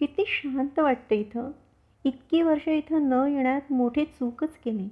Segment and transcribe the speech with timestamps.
[0.00, 1.50] किती शांत वाटतं इथं.
[2.04, 4.88] इतकी वर्ष इथं न येण्यात मोठी चूकच केली.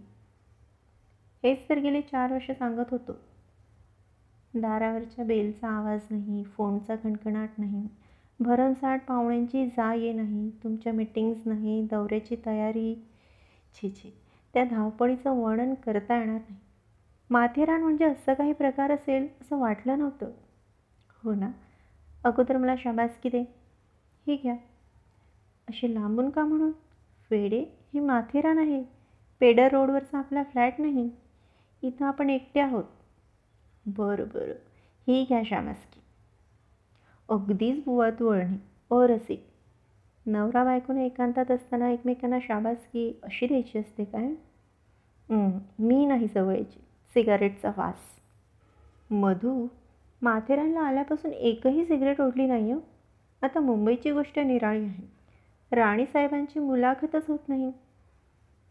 [1.44, 3.12] हेच तर गेले चार वर्ष सांगत होतो.
[4.54, 7.86] दारावरच्या बेलचा आवाज नाही फोनचा खणखणाट नाही
[8.40, 12.94] भरमसाठ पाहुण्यांची जा ये नाही तुमच्या मिटिंग्स नाही दौऱ्याची तयारी.
[13.74, 14.12] छी छी
[14.54, 16.56] त्या धावपळीचं वर्णन करता येणार नाही.
[17.30, 20.30] माथेरान म्हणजे असं काही प्रकार असेल असं वाटलं नव्हतं.
[21.24, 21.50] हो ना.
[22.24, 23.44] अगोदर मला शाबासकी दे.
[24.26, 24.56] ही घ्या.
[25.68, 26.70] अशी लांबून का म्हणून?
[27.30, 27.58] वेडे
[27.94, 28.82] हे माथेरान आहे.
[29.40, 31.08] पेडर रोडवरचा आपला फ्लॅट नाही.
[31.82, 32.84] इथं आपण एकटे आहोत.
[33.86, 34.52] बरं बरं.
[35.06, 36.00] ही घ्या शाबासकी
[37.28, 38.56] अगदीच बुवा तू वळणे
[38.90, 39.44] अरसिक.
[40.26, 44.28] नवरा बायकोने एकांतात असताना एकमेकांना शाबासकी अशी द्यायची असते काय?
[45.28, 46.80] मी नाही सवयची.
[47.16, 48.00] सिगारेटचा वास.
[49.10, 49.66] मधू
[50.22, 52.78] माथेरानला आल्यापासून एकही सिगरेट ओढली नाही हो
[53.42, 55.15] आता मुंबईची गोष्ट निराळी आहे.
[55.72, 57.72] राणीसाहेबांची मुलाखतच होत नाही.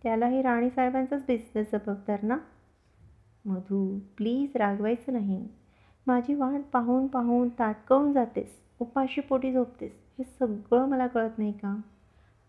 [0.04, 2.38] त्यालाही राणीसाहेबांचाच बिझनेस जबाबदार ना?
[3.46, 5.48] मधू प्लीज रागवायचं नाही.
[6.08, 11.76] माझी वाट पाहून पाहून ताटकवून जातेस उपाशी पोटी झोपतेस हे सगळं मला कळत नाही का?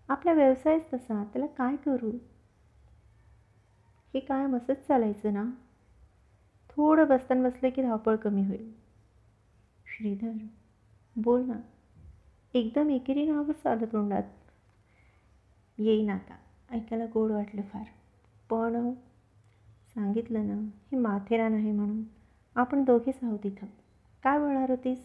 [0.08, 2.10] आपला व्यवसायच तसा त्याला काय करू?
[4.14, 5.44] हे काय मसत चालायचं ना?
[6.70, 8.72] थोडं बसतान बसलं की धावपळ कमी होईल.
[9.86, 10.32] श्रीधर
[11.16, 11.60] बोल ना.
[12.56, 14.22] एकदम एकेरी नावच आलं तोंडात.
[15.78, 16.34] येईन आता.
[16.70, 17.84] ऐकायला गोड वाटलं फार.
[18.50, 18.92] पण
[19.94, 20.54] सांगितलं ना
[20.92, 22.02] हे माथेरान आहे म्हणून.
[22.54, 23.66] आपण दोघेच आहोत इथं.
[24.22, 24.98] काय बोलणार होतीस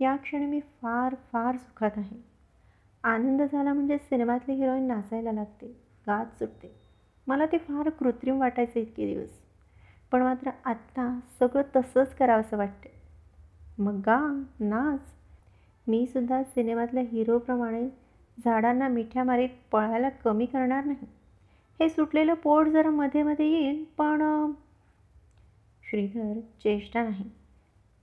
[0.00, 2.24] या क्षणी मी फार फार सुखात आहे.
[3.04, 5.66] आनंद झाला म्हणजे सिनेमातली हिरोईन नाचायला लागते.
[6.06, 6.80] गात सुटते.
[7.26, 9.30] मला ते फार कृत्रिम वाटायचं इतके दिवस.
[10.12, 12.92] पण मात्र आत्ता सगळं तसंच करावंसं वाटते
[13.78, 15.15] मग गा नाच.
[15.88, 17.88] मी सुद्धा सिनेमातल्या हिरोप्रमाणे
[18.44, 21.06] झाडांना मिठ्या मारीत पळायला कमी करणार नाही.
[21.80, 24.22] हे सुटलेलं पोट जरा मध्ये मध्ये येईल पण
[25.90, 27.30] श्रीधर चेष्टा नाही.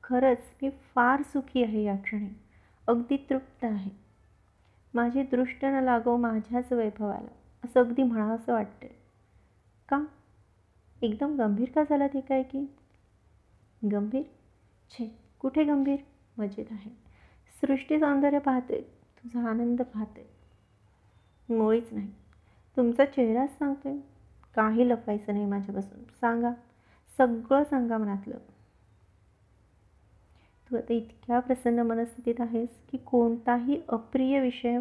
[0.04, 2.30] खरंच मी फार सुखी आहे या क्षणी.
[2.88, 3.92] अगदी तृप्त आहे.
[4.94, 7.32] माझी दृष्ट न लागो माझ्याच वैभवाला
[7.66, 8.88] असं अगदी म्हणावंसं वाटतं
[9.90, 10.06] का?
[11.02, 12.66] एकदम गंभीर का झाला ते काय की?
[13.84, 14.24] गंभीर?
[14.92, 15.98] छे कुठे गंभीर?
[16.38, 17.03] मजेत आहे.
[17.66, 18.82] सृष्टी सौंदर्य पाहते
[19.18, 20.30] तुझा आनंद पाहते.
[21.50, 22.12] मुळीच नाही.
[22.78, 23.98] तुमचा चेहराच सांगतोय
[24.56, 26.04] काही लपवायचं नाही माझ्यापासून.
[26.04, 26.52] सांगा.
[27.18, 28.38] सगळं सांगा मनातलं.
[30.70, 34.78] तू आता इतक्या प्रसन्न मनस्थितीत आहेस की कोणताही अप्रिय विषय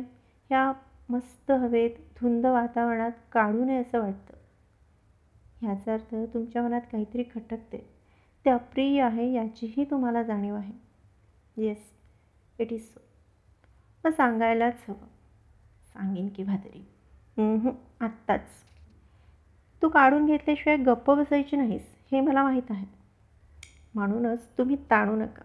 [0.48, 0.72] ह्या
[1.08, 1.90] मस्त हवेत
[2.20, 4.34] धुंद वातावरणात काढू नये असं वाटतं.
[5.60, 7.94] ह्याचा अर्थ तुमच्या मनात काहीतरी खटकते.
[8.44, 10.72] ते अप्रिय आहे याचीही तुम्हाला जाणीव आहे.
[11.56, 12.01] येस
[12.62, 13.00] इट इज सो
[14.04, 15.06] मग सांगायलाच हवं.
[15.92, 16.88] सांगेन की भादरी.
[18.00, 18.48] आत्ताच.
[19.82, 22.86] तू काढून घेतल्याशिवाय गप्प बसायची नाहीस हे मला माहीत आहे.
[23.94, 25.42] म्हणूनच तुम्ही ताणू नका.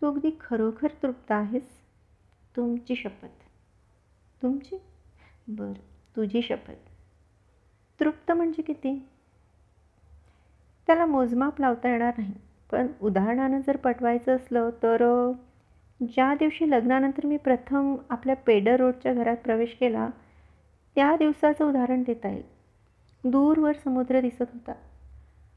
[0.00, 1.68] तू अगदी खरोखर तृप्त आहेस?
[2.56, 3.44] तुमची शपथ.
[4.42, 4.82] तुमची?
[5.48, 5.72] बरं
[6.16, 6.88] तुझी शपथ.
[8.00, 9.08] तृप्त म्हणजे किती?
[10.86, 12.34] त्याला मोजमाप लावता येणार नाही.
[12.70, 15.30] पण उदाहरणानं जर पटवायचं असलं तर
[16.02, 20.08] ज्या दिवशी लग्नानंतर मी प्रथम आपल्या पेडर रोडच्या घरात प्रवेश केला
[20.94, 22.42] त्या दिवसाचं उदाहरण देता येईल.
[23.24, 24.72] दूरवर समुद्र दिसत होता.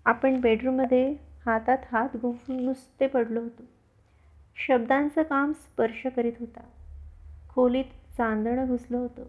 [0.06, 3.64] आपण बेडरूममध्ये हातात हात गुंफून नुसते पडलो होतो.
[4.68, 6.60] शब्दांचं काम स्पर्श करीत होता.
[7.50, 9.24] खोलीत चांदणं घुसलं होतं.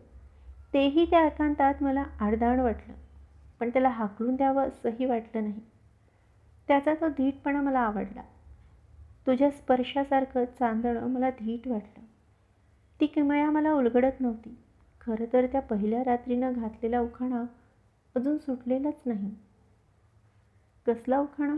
[0.75, 2.95] तेही त्या एकांतात मला आडदाण वाटलं
[3.61, 5.61] पण त्याला हाकलून द्यावं असंही वाटलं नाही.
[6.69, 8.23] त्याचा तो धीटपणा मला आवडला.
[9.27, 12.05] तुझ्या स्पर्शासारखं चांदणं मला धीट वाटलं.
[13.01, 14.59] ती किमया मला उलगडत नव्हती.
[15.01, 17.45] खरं तर त्या पहिल्या रात्रीनं घातलेला उखाणा
[18.17, 19.35] अजून सुटलेलाच नाही.
[20.87, 21.55] कसला उखाणा?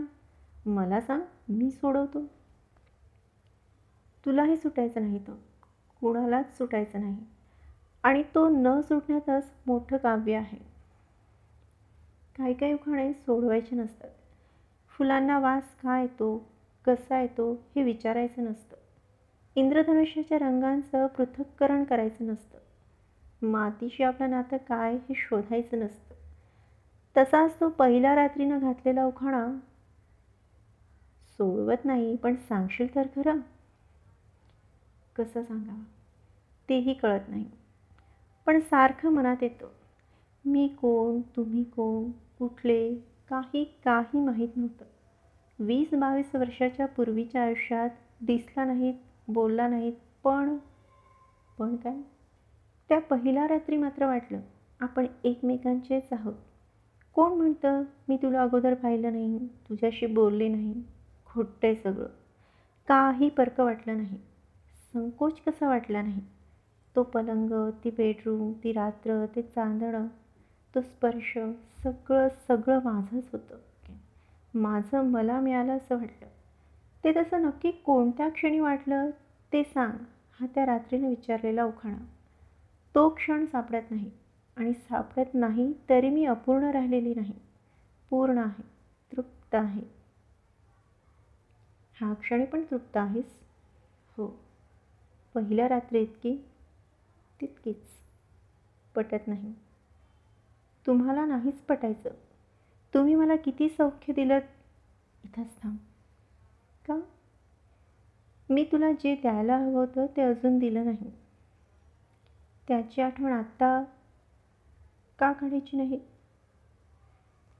[0.65, 2.21] मला सांग मी सोडवतो?
[4.25, 5.31] तुलाही सुटायचं नाही तो.
[5.99, 7.17] कुणालाच सुटायचं नाही.
[8.03, 10.57] आणि तो न सुटण्यातच मोठं काव्य आहे.
[12.37, 14.09] काही काही उखाणे सोडवायचे नसतात.
[14.89, 16.52] फुलांना वास का येतो?
[16.85, 18.77] कसा येतो हे विचारायचं नसतं.
[19.55, 22.57] इंद्रधनुष्याच्या रंगांचं पृथक्करण करायचं नसतं.
[23.47, 26.15] मातीशी आपलं नातं काय हे शोधायचं नसतं.
[27.17, 29.59] तसाच तो पहिल्या रात्रीनं घातलेला उखाणा
[31.27, 33.39] सोडवत नाही पण सांगशील तर खरं.
[35.15, 35.83] कसं सांगावं?
[36.69, 37.45] तेही कळत नाही.
[38.45, 39.67] पण सारखं मनात येतं.
[40.45, 41.21] मी कोण?
[41.35, 42.11] तुम्ही कोण?
[42.11, 42.95] कुठले?
[43.29, 44.85] काही काही माहीत नव्हतं.
[45.59, 47.89] वीस बावीस वर्षाच्या पूर्वीच्या आयुष्यात
[48.21, 48.93] दिसला नाहीत
[49.27, 50.57] बोलला नाहीत पण
[51.59, 51.97] पण काय?
[52.89, 54.39] त्या पहिल्या रात्री मात्र वाटलं
[54.79, 56.33] आपण एकमेकांचेच आहोत.
[57.13, 59.37] कोण म्हणतं मी तुला अगोदर पाहिलं नाही
[59.69, 60.73] तुझ्याशी बोलले नाही
[61.25, 62.07] खोटं आहे सगळं.
[62.87, 64.17] काही पर्क वाटलं नाही.
[64.93, 66.21] संकोच कसा वाटला नाही?
[66.95, 70.07] तो पलंग ती बेडरूम ती रात्र ते चांदणं
[70.75, 71.37] तो स्पर्श
[71.83, 73.55] सगळं सगळं माझंच होतं.
[74.55, 76.27] माझं मला मिळालं असं वाटलं.
[77.03, 79.09] ते तसं नक्की कोणत्या क्षणी वाटलं
[79.53, 79.97] ते सांग
[80.39, 81.97] हा त्या रात्रीने विचारलेला उखाणा.
[82.95, 84.11] तो क्षण सापडत नाही
[84.57, 87.33] आणि सापडत नाही तरी मी अपूर्ण राहिलेली नाही.
[88.09, 88.63] पूर्ण आहे
[89.11, 89.81] तृप्त आहे.
[91.99, 93.39] ह्या क्षणी पण तृप्त आहेस?
[94.17, 94.39] हो.
[95.33, 96.37] पहिल्या रात्री इतकी
[97.41, 97.81] तितकीच
[98.95, 99.53] पटत नाही.
[100.87, 102.09] तुम्हाला नाहीच पटायचं.
[102.93, 104.39] तुम्ही मला किती सौख्य दिलं?
[105.23, 105.77] इथंच थांब.
[106.87, 106.99] का?
[108.49, 111.11] मी तुला जे द्यायला हवं होतं ते अजून दिलं नाही.
[112.67, 113.83] त्याची आठवण आत्ता
[115.19, 115.99] का काढायची नाही?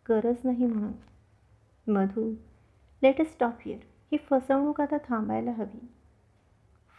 [0.09, 0.93] गरज नाही म्हणून.
[1.91, 2.33] मधू
[3.03, 3.79] लेटस स्टॉप हिअर
[4.11, 5.91] ही फसवणूक आता थांबायला हवी.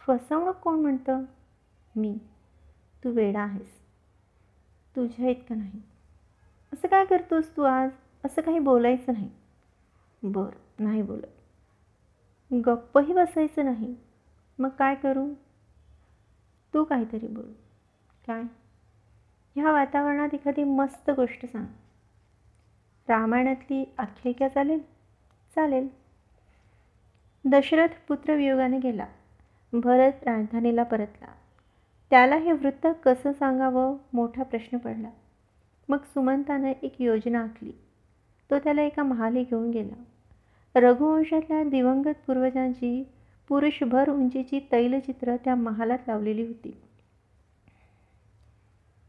[0.07, 1.23] फसवणूक कोण म्हणतं?
[1.95, 2.17] मी.
[3.03, 3.81] तू वेडा आहेस.
[4.95, 5.81] तुझ्या इतकं नाही.
[6.73, 7.89] असं काय करतोस तू आज?
[8.25, 9.29] असं काही बोलायचं नाही.
[10.23, 10.83] बरं.
[10.83, 11.27] नाही बोलत.
[12.53, 13.95] गप्पही बसायचं नाही.
[14.59, 15.33] मग काय करू?
[16.73, 17.53] तू काहीतरी बोल.
[18.27, 18.41] काय?
[19.55, 21.65] ह्या वातावरणात एखादी मस्त गोष्ट सांग.
[23.07, 24.79] रामायणातली आख्यायिका चालेल?
[25.55, 25.87] चालेल.
[27.45, 29.07] दशरथ पुत्रवियोगाने गेला.
[29.73, 31.27] भरत राजधानीला परतला.
[32.09, 33.97] त्याला हे वृत्त कसं सांगावं?
[34.13, 35.09] मोठा प्रश्न पडला.
[35.89, 37.71] मग सुमंतानं एक योजना आखली.
[38.49, 40.03] तो त्याला एका महाली घेऊन गेला.
[40.75, 43.03] रघुवंशातल्या दिवंगत पूर्वजांची
[43.47, 46.73] पुरुषभर उंचीची तैलचित्र त्या महालात लावलेली होती.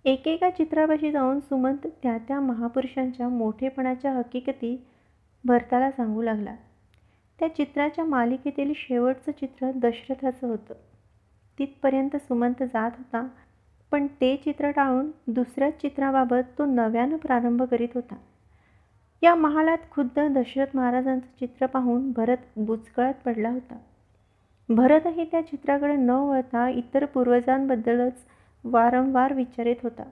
[0.05, 4.77] एकेका चित्रापाशी जाऊन सुमंत त्या त्या महापुरुषांच्या मोठेपणाच्या हकीकती
[5.45, 6.55] भरताला सांगू लागला.
[7.39, 10.75] त्या चित्राच्या मालिकेतील शेवटचं चित्र दशरथाचं होतं.
[11.59, 13.27] तिथपर्यंत सुमंत जात होता
[13.93, 18.15] पण ते चित्र टाळून दुसऱ्याच चित्राबाबत तो नव्यानं प्रारंभ करीत होता.
[19.23, 23.79] या महालात खुद्द दशरथ महाराजांचं चित्र पाहून भरत बुचकळत पडला होता.
[24.69, 28.13] भरतही त्या चित्राकडे न वळता इतर पूर्वजांबद्दलच
[28.65, 30.03] वारंवार विचारित होता.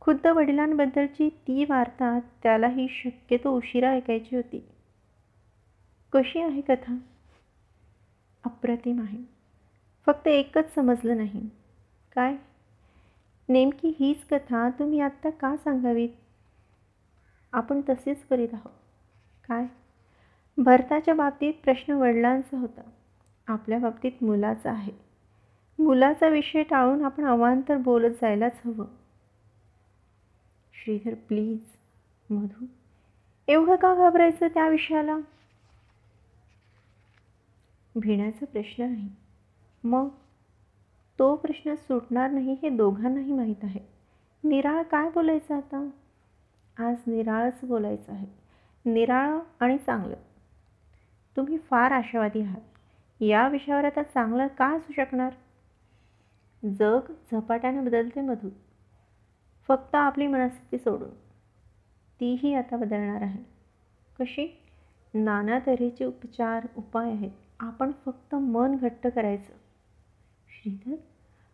[0.00, 4.68] खुद्द वडिलांबद्दलची ती वार्ता त्यालाही शक्यतो उशिरा ऐकायची होती.
[6.12, 6.96] कशी आहे कथा?
[8.44, 9.18] अप्रतिम आहे.
[10.06, 11.50] फक्त एकच समजलं नाही.
[12.14, 12.36] काय?
[13.48, 16.08] नेमकी हीच कथा तुम्ही आत्ता का सांगावीत?
[17.54, 18.72] आपण तसेच करीत आहोत.
[19.48, 19.66] काय?
[20.58, 22.80] भरताच्या बाबतीत प्रश्न वडिलांचा होता.
[23.46, 24.92] आपल्या बाबतीत मुलाचा आहे.
[25.78, 28.86] मुलाचा विषय टाळून आपण अवांतर बोलत जायलाच हवं.
[30.72, 31.58] श्रीधर प्लीज.
[32.30, 32.66] मधू.
[33.48, 35.16] एवढं का घाबरायचं त्या विषयाला?
[37.96, 39.08] भिण्याचा प्रश्न नाही.
[39.84, 40.08] मग?
[41.18, 43.80] तो प्रश्न सुटणार नाही हे दोघांनाही माहीत आहे.
[44.44, 45.88] निराळ काय बोलायचं आता?
[46.78, 48.26] आज निराळच बोलायचं आहे.
[48.90, 50.16] निराळ आणि चांगलं.
[51.36, 52.60] तुम्ही फार आशावादी आहात.
[53.20, 55.32] या विषयावर आता चांगलं का असू शकणार?
[56.68, 57.00] जग
[57.32, 58.48] झपाट्याने बदलते मधू.
[59.68, 61.10] फक्त आपली मनस्थिती सोडून.
[62.20, 63.42] तीही आता बदलणार आहे.
[64.20, 64.62] कशी?
[65.14, 67.30] नाना तऱ्हेचे उपचार उपाय आहेत.
[67.60, 69.52] आपण फक्त मन घट्ट करायचं.
[70.48, 70.94] श्रीधर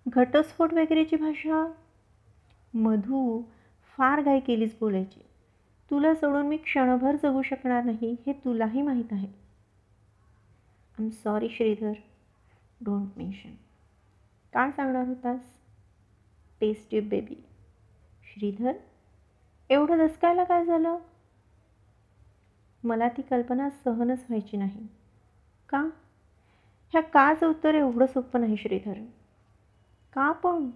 [0.08, 1.72] घटस्फोट वगैरेची भाषा?
[2.74, 3.42] मधू
[3.96, 5.20] फार घाई केलीच बोलायची.
[5.90, 9.26] तुला सोडून मी क्षणभर जगू शकणार नाही हे तुलाही माहीत आहे.
[9.26, 11.92] I am sorry Shridhar.
[12.80, 13.54] Don't mention
[14.52, 15.40] काय सांगणार होतास?
[16.60, 17.44] टेस्टी बेबी
[18.24, 18.72] श्रीधर
[19.70, 20.98] एवढं दसकायला काय झालं?
[22.84, 24.86] मला ती कल्पना सहनच व्हायची नाही.
[25.68, 25.80] का?
[26.90, 28.94] ह्या काच उत्तर एवढं सोपं नाही श्रीधर.
[30.12, 30.70] का पण?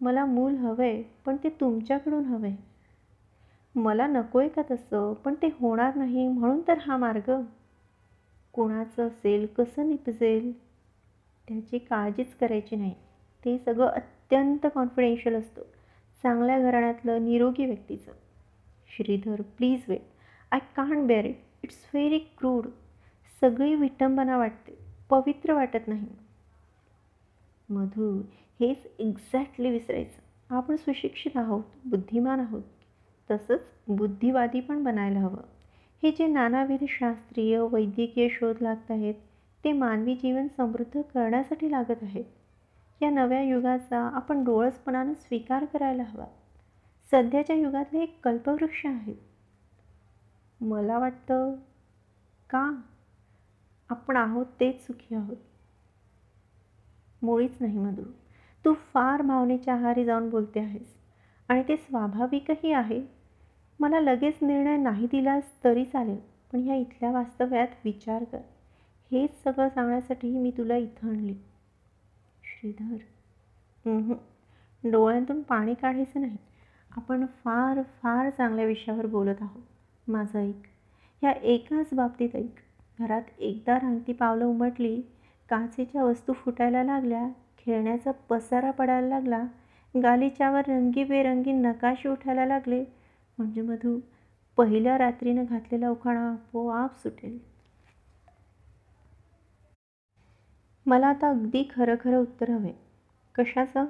[0.00, 2.56] मला मूल हवं आहे पण ते तुमच्याकडून हवं आहे
[3.74, 5.14] मला नको आहे का तसं?
[5.14, 7.30] पण ते होणार नाही म्हणून तर हा मार्ग.
[8.52, 10.52] कोणाचं असेल कसं निपजेल?
[11.48, 12.94] त्याची काळजीच करायची नाही.
[13.44, 15.62] ते सगळं अत्यंत कॉन्फिडेन्शियल असतं.
[16.22, 18.12] चांगल्या घराण्यातलं निरोगी व्यक्तीचं.
[18.96, 20.02] Shridhar please wait
[20.52, 22.66] I can't bear it it's very crude
[23.40, 24.78] सगळी विटंबना वाटते.
[25.10, 26.06] पवित्र वाटत नाही.
[27.68, 28.22] मधू
[28.60, 30.54] हेच एक्झॅक्टली विसरायचं.
[30.54, 32.62] आपण सुशिक्षित आहोत बुद्धिमान आहोत.
[33.30, 35.42] तसंच बुद्धिवादी पण बनायला हवं.
[36.02, 39.14] हे जे नानाविध शास्त्रीय वैद्यकीय शोध लागत आहेत
[39.64, 42.24] ते मानवी जीवन समृद्ध करण्यासाठी लागत आहेत.
[43.02, 46.26] या नव्या युगाचा आपण डोळसपणानं स्वीकार करायला हवा.
[47.10, 49.16] सध्याच्या युगातले एक कल्पवृक्ष आहेत.
[50.60, 51.54] मला वाटतं
[52.50, 52.80] का?
[53.88, 55.36] आपण आहोत तेच सुखी आहोत.
[57.22, 58.06] मुळीच नाही मधुर.
[58.64, 60.94] तू फार भावनेच्या आहारी जाऊन बोलते आहेस.
[61.48, 63.00] आणि ते स्वाभाविकही आहे.
[63.80, 66.18] मला लगेच निर्णय नाही दिलास तरी चालेल
[66.52, 68.38] पण ह्या इथल्या वास्तव्यात विचार कर.
[69.12, 71.34] हेच सगळं सांगण्यासाठी मी तुला इथं आणली.
[72.44, 72.96] श्रीधर.
[74.84, 76.36] डोळ्यांतून पाणी काढायचं नाही.
[76.90, 79.62] आपण फार फार चांगल्या विषयावर बोलत आहोत.
[80.08, 80.62] माझं ऐक.
[81.22, 82.54] ह्या एकाच बाबतीत ऐक.
[82.98, 85.00] घरात एकदा रांगती पावलं उमटली
[85.50, 87.28] काचेच्या वस्तू फुटायला लागल्या
[87.68, 89.44] खेळण्याचा पसारा पडायला लागला.
[90.02, 92.84] गालिच्यावर रंगीबेरंगी नकाशे उठायला लागले.
[93.38, 94.00] म्हणजे मधू
[94.56, 97.38] पहिल्या रात्रीनं घातलेला उखाणा आपोआप सुटेल.
[100.86, 102.72] मला आता अगदी खरं खरं उत्तर हवे.
[103.34, 103.86] कशाचं?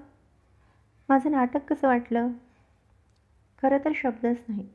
[1.08, 2.28] माझं नाटक कसं वाटलं?
[3.62, 4.68] खरं तर शब्दच नाही.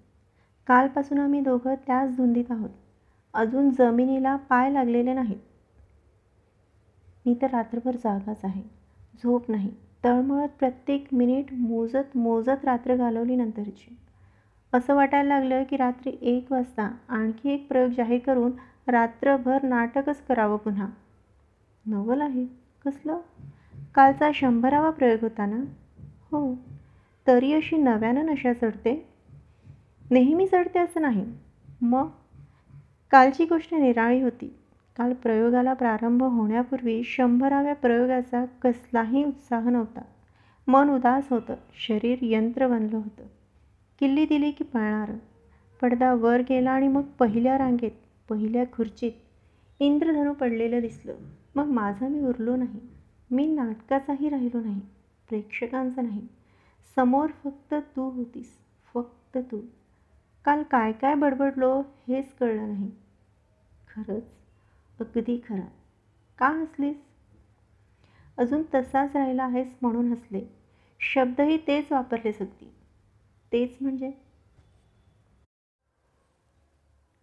[0.67, 2.69] कालपासून आम्ही दोघं त्याच धुंदीत आहोत.
[3.33, 5.39] अजून जमिनीला पाय लागलेले नाहीत.
[7.25, 8.82] मी तर रात्रभर जागाच आहे.
[9.17, 9.71] झोप नाही.
[10.03, 13.97] तळमळत प्रत्येक मिनिट मोजत मोजत रात्र घालवली नंतरची.
[14.73, 18.51] असं वाटायला लागलं की रात्री एक वाजता आणखी एक प्रयोग जाहीर करून
[18.87, 20.87] रात्रभर नाटकच करावं पुन्हा.
[21.85, 22.45] नवल आहे.
[22.85, 23.19] कसलं?
[23.95, 25.63] कालचा शंभरावा प्रयोग होता ना?
[26.31, 26.55] हो.
[27.27, 29.09] तरी अशी नव्यानं नशा चढते?
[30.11, 31.25] नेहमी चढते असं नाही.
[31.81, 32.09] मग?
[33.11, 34.55] कालची गोष्ट निराळी होती.
[34.97, 40.01] काल प्रयोगाला प्रारंभ होण्यापूर्वी शंभराव्या प्रयोगाचा कसलाही उत्साह नव्हता.
[40.67, 41.55] मन उदास होतं.
[41.87, 43.23] शरीर यंत्र बनलं होतं.
[43.99, 45.17] किल्ली दिली की पळणारं.
[45.81, 47.91] पडदा वर गेला आणि मग पहिल्या रांगेत
[48.29, 49.11] पहिल्या खुर्चीत.
[49.79, 51.15] इंद्रधनू पडलेलं दिसलं.
[51.55, 52.79] मग माझा मी उरलो नाही.
[53.31, 54.79] मी नाटकाचाही राहिलो नाही.
[55.29, 56.27] प्रेक्षकांचा नाही.
[56.95, 58.57] समोर फक्त तू होतीस.
[58.93, 59.59] फक्त तू.
[60.45, 62.91] काल काय काय बडबडलो हेच कळलं नाही.
[63.95, 64.23] खरंच
[64.99, 65.67] अगदी खरा.
[66.37, 66.97] का हसलीस?
[68.37, 70.41] अजून तसाच राहिला आहेस म्हणून हसले.
[70.99, 72.73] शब्दही तेच वापरलेस अगदी.
[73.51, 74.11] तेच म्हणजे?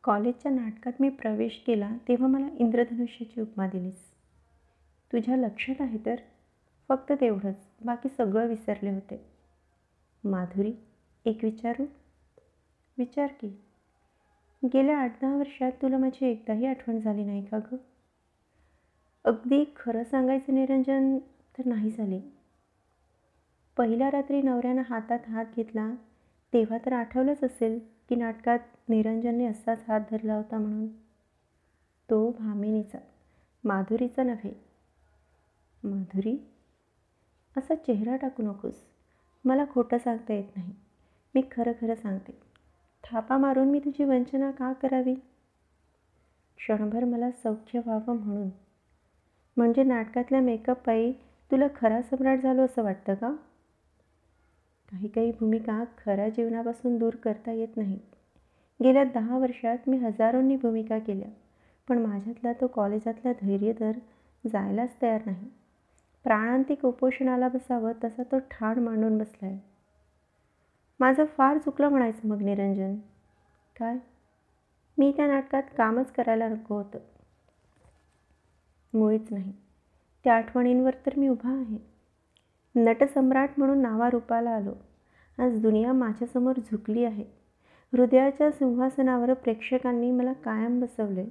[0.04, 4.10] कॉलेजच्या नाटकात मी प्रवेश केला तेव्हा मला इंद्रधनुष्याची उपमा दिलीस.
[5.12, 6.16] तुझ्या लक्षात आहे तर?
[6.88, 7.68] फक्त तेवढंच.
[7.84, 9.30] बाकी सगळं विसरले होते.
[10.24, 10.72] माधुरी
[11.24, 11.84] एक विचारू?
[12.98, 13.69] विचार की.
[14.64, 17.76] गेल्या आठ दहा वर्षात तुला माझी एकदाही आठवण झाली नाही का गं?
[19.24, 21.18] अगदी खरं सांगायचं निरंजन
[21.58, 22.20] तर नाही झाले.
[23.76, 25.90] पहिल्या रात्री नवऱ्यानं हातात हात घेतला
[26.52, 30.88] तेव्हा तर आठवलंच असेल की नाटकात निरंजनने असाच हात धरला होता म्हणून.
[32.10, 32.98] तो भामिनीचा
[33.64, 34.52] माधुरीचा नव्हे.
[35.84, 36.36] माधुरी?
[37.56, 38.74] असा चेहरा टाकू नकोस.
[39.44, 40.74] मला खोटं सांगता येत नाही.
[41.34, 42.49] मी खरं खरं सांगते.
[43.12, 45.14] थापा मारून मी तुझी वंचना का करावी?
[46.56, 48.48] क्षणभर मला सौख्य व्हावं म्हणून.
[49.56, 51.12] म्हणजे नाटकातल्या मेकअप पायी
[51.50, 53.30] तुला खरा सम्राट झालो असं वाटतं का?
[54.90, 57.98] काही काही भूमिका खऱ्या जीवनापासून दूर करता येत नाही.
[58.84, 61.28] गेल्या दहा वर्षात मी हजारोंनी भूमिका केल्या
[61.88, 63.92] पण माझ्यातला तो कॉलेजातला धैर्यधर
[64.46, 65.48] जायलाच तयार नाही.
[66.24, 69.69] प्राणांतिक उपोषणाला बसावं तसा तो ठाण मांडून बसला आहे
[71.00, 72.94] माझं फार चुकलं म्हणायचं मग निरंजन.
[73.76, 73.96] काय?
[74.98, 76.98] मी त्या नाटकात कामच करायला नको होतं.
[78.94, 79.52] मुळीच नाही.
[80.24, 81.78] त्या आठवणींवर तर मी उभा आहे.
[82.76, 84.72] नटसम्राट म्हणून नावारूपाला आलो.
[85.38, 87.24] आज दुनिया माझ्यासमोर झुकली आहे.
[87.92, 91.24] हृदयाच्या सिंहासनावर प्रेक्षकांनी मला कायम बसवले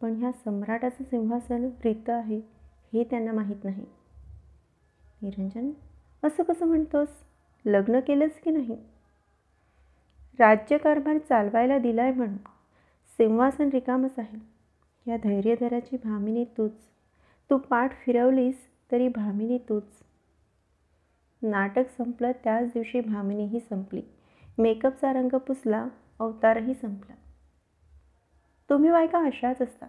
[0.00, 2.40] पण ह्या सम्राटाचं सिंहासन रित आहे
[2.92, 3.86] हे त्यांना माहीत नाही.
[5.22, 5.70] निरंजन
[6.24, 7.08] असं कसं म्हणतोस?
[7.66, 8.76] लग्न केलंस की नाही?
[10.38, 12.36] राज्यकारभार चालवायला दिलाय म्हणून
[13.16, 14.38] सिंहासन रिकामच आहे.
[15.10, 16.72] या धैर्यधराची भामिनी तूच.
[17.50, 19.86] तू पाठ फिरवलीस तरी भामिनी तूच.
[21.42, 24.02] नाटक संपलं त्याच दिवशी भामिनीही संपली.
[24.58, 25.88] मेकअपचा रंग पुसला
[26.18, 27.14] अवतारही संपला.
[28.70, 29.86] तुम्ही बायका अशाच असता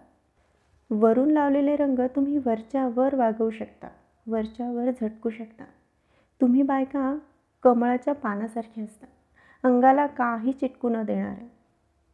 [0.90, 3.88] वरून लावलेले रंग तुम्ही वरच्या वर वागवू शकता
[4.26, 5.64] वरच्या वर झटकू शकता.
[6.40, 7.18] तुम्ही बायका
[7.62, 9.08] कमळाच्या पानासारखे असतात.
[9.62, 11.50] अंगाला काही चिटकू न देणारे.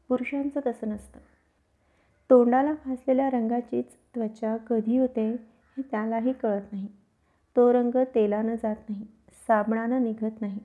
[0.09, 1.21] पुरुषांचं तसं नसतं.
[2.31, 5.31] तोंडाला फासलेल्या रंगाचीच त्वचा कधी होते
[5.77, 6.89] हे त्यालाही कळत नाही.
[7.57, 9.05] तो रंग तेलानं जात नाही
[9.47, 10.59] साबणानं निघत नाही.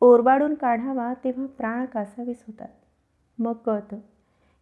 [0.00, 2.68] ओरबाडून काढावा तेव्हा प्राण कासावीस होतात.
[3.38, 3.96] मग कळतं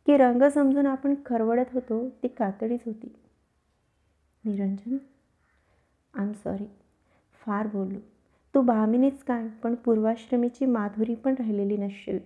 [0.06, 3.16] की रंग समजून आपण खरवडत होतो ती कातडीच होती.
[4.44, 4.96] निरंजन
[6.14, 6.66] आय एम सॉरी
[7.32, 7.98] फार बोललो.
[8.54, 9.48] तू भामिनीच काय?
[9.62, 12.18] पण पूर्वाश्रमीची माधुरी पण राहिलेली नसशील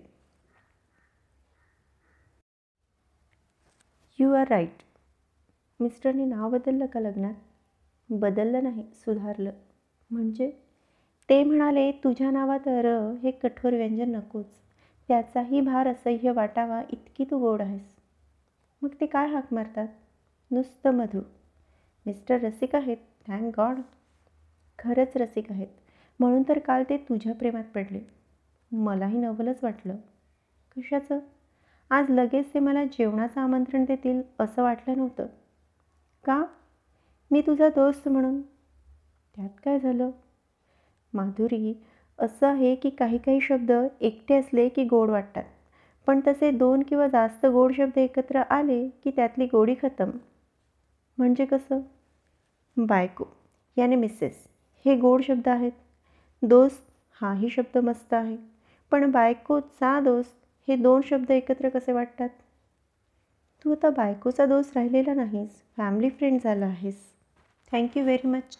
[4.19, 4.83] यू आर राईट
[5.79, 7.33] मिस्टरने नाव बदललं का लग्नात?
[8.09, 9.51] बदललं नाही सुधारलं.
[10.11, 10.49] म्हणजे?
[11.29, 14.45] ते म्हणाले तुझ्या नावात र हे कठोर व्यंजन नकोच.
[15.09, 17.95] त्याचाही भार असह्य वाटावा इतकी तू गोड आहेस.
[18.81, 19.87] मग ते काय हाक मारतात?
[20.51, 21.21] नुसतं मधू
[22.05, 23.79] मिस्टर रसिक आहेत थँक गॉड.
[24.79, 25.67] खरंच रसिक आहेत.
[26.19, 27.99] म्हणून तर काल ते तुझ्या प्रेमात पडले.
[28.71, 29.95] मलाही नवलच वाटलं.
[30.77, 31.19] कशाचं?
[31.89, 35.25] आज लगेच ते मला जेवणाचं आमंत्रण देतील असं वाटलं नव्हतं.
[36.23, 36.45] का?
[37.31, 38.41] मी तुझा दोस्त म्हणून.
[39.35, 40.11] त्यात काय झालं?
[41.13, 41.83] माधुरी
[42.19, 43.71] असं आहे की काही काही शब्द
[44.01, 45.43] एकटे असले की गोड वाटतात.
[46.05, 50.09] पण तसे दोन किंवा जास्त गोड शब्द एकत्र आले की त्यातली गोडी खतम.
[51.17, 51.79] म्हणजे कसं?
[52.77, 53.25] बायको
[53.77, 54.47] याने मिसेस
[54.85, 55.71] हे गोड शब्द आहेत.
[56.41, 56.85] दोस्त
[57.21, 58.35] हाही शब्द मस्त आहे.
[58.91, 60.35] पण बायकोचा दोस्त
[60.67, 62.29] हे दोन शब्द एकत्र कसे वाटतात?
[63.65, 66.99] तू आता बायकोचा दोस्त राहिलेला नाहीस फॅमिली फ्रेंड झाला आहेस.
[67.71, 68.57] थँक्यू व्हेरी मच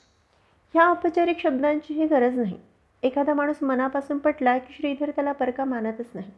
[0.74, 2.58] ह्या औपचारिक शब्दांचीही गरज नाही.
[3.04, 6.32] एखादा माणूस मनापासून पटला की श्रीधर त्याला परका मानतच नाही.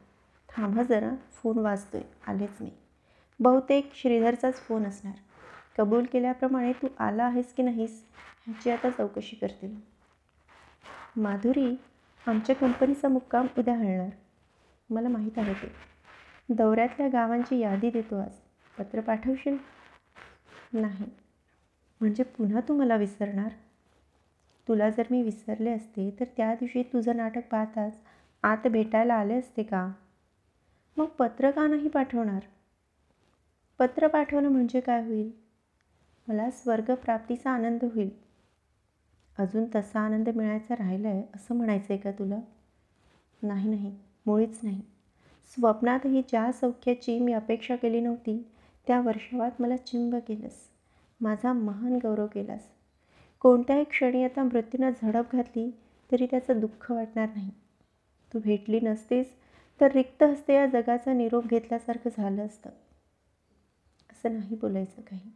[0.50, 2.72] थांबा जरा फोन वाजतोय आलेच नाही
[3.40, 5.14] बहुतेक श्रीधरचाच फोन असणार.
[5.78, 8.04] कबूल केल्याप्रमाणे तू आला आहेस की नाहीस
[8.46, 9.76] ह्याची आता चौकशी करतील.
[11.20, 11.76] माधुरी
[12.28, 14.10] आमच्या कंपनीचा मुक्काम उद्या हलणार.
[14.90, 15.72] मला माहीत आहे ते.
[16.50, 18.32] दौऱ्यातल्या गावांची यादी देतो आज.
[18.78, 19.58] पत्र पाठवशील?
[20.74, 21.06] नाही.
[22.02, 23.50] म्हणजे पुन्हा तू मला विसरणार?
[24.68, 28.00] तुला जर मी विसरले असते तर त्या दिवशी तुझं नाटक पाहताच
[28.44, 29.92] आत भेटायला आले असते का?
[30.98, 32.40] मग पत्र का नाही पाठवणार?
[33.80, 35.32] पत्र पाठवलं म्हणजे काय होईल?
[36.28, 38.29] मला स्वर्गप्राप्तीचा आनंद होईल.
[39.40, 42.40] अजून तसा आनंद मिळायचा राहिला आहे असं म्हणायचं आहे का तुला?
[43.44, 43.96] नाही नाही.
[44.26, 44.82] मुळीच नाही.
[45.56, 48.52] स्वप्नातही ज्या सौख्याची मी अपेक्षा केली नव्हती
[48.88, 50.70] त्या वर्षावात मला चिंब केलंस.
[51.22, 52.68] माझा महान गौरव केलास.
[53.40, 55.80] कोणत्याही क्षणी आता मृत्यूनं झडप घातली
[56.12, 57.52] तरी त्याचं दुःख वाटणार नाही.
[58.34, 59.34] तू भेटली नसतेस
[59.82, 62.70] तर रिक्त हस्ते या जगाचा निरोप घेतल्यासारखं झालं असतं.
[64.12, 65.32] असं नाही बोलायचं काही.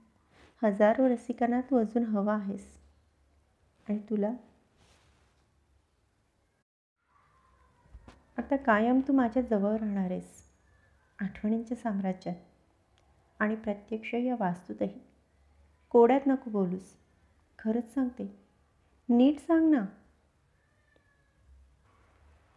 [0.64, 2.83] हजारो रसिकांना तू अजून हवा आहेस.
[3.90, 4.32] आणि तुला?
[8.38, 10.44] आता कायम तू माझ्या जवळ राहणार आहेस
[11.20, 12.36] आठवणींच्या साम्राज्यात.
[13.40, 15.00] आणि प्रत्यक्ष या वास्तूतही.
[15.90, 16.94] कोड्यात नको बोलूस.
[17.60, 18.40] खरंच सांगते.
[19.10, 19.86] नीट सांग ना.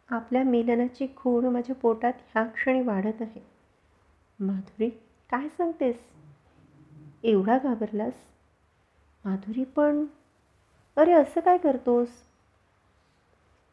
[0.08, 3.46] आपल्या मिलनाची खूण माझ्या पोटात ह्या क्षणी वाढत आहे.
[4.40, 4.90] माधुरी
[5.30, 5.96] काय सांगतेस?
[7.22, 8.14] एवढा घाबरलास?
[9.24, 10.04] माधुरी पण
[10.96, 12.08] अरे असं काय करतोस?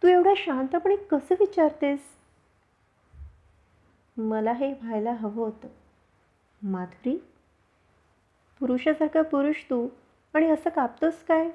[0.03, 1.99] तू एवढ्या शांतपणे कसं विचारतेस?
[4.17, 5.67] मला हे व्हायला हवं होतं.
[6.61, 7.17] माधुरी?
[8.59, 9.87] पुरुषासारखा पुरुष तू.
[10.33, 11.49] आणि असं कापतोस काय?